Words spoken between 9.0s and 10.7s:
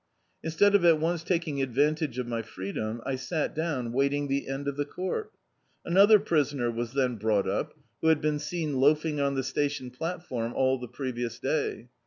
on the station platform